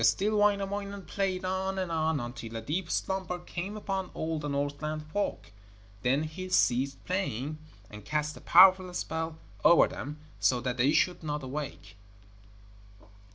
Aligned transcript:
Still 0.03 0.35
Wainamoinen 0.37 1.03
played 1.05 1.45
on 1.45 1.77
and 1.77 1.91
on, 1.91 2.19
until 2.19 2.55
a 2.55 2.61
deep 2.63 2.89
slumber 2.89 3.37
came 3.37 3.77
upon 3.77 4.09
all 4.15 4.39
the 4.39 4.47
Northland 4.49 5.05
folk. 5.11 5.51
Then 6.01 6.23
he 6.23 6.49
ceased 6.49 7.05
playing, 7.05 7.59
and 7.87 8.03
cast 8.03 8.35
a 8.35 8.41
powerful 8.41 8.91
spell 8.95 9.37
over 9.63 9.87
them, 9.87 10.17
so 10.39 10.59
that 10.59 10.77
they 10.77 10.91
should 10.91 11.21
not 11.21 11.43
awake. 11.43 11.97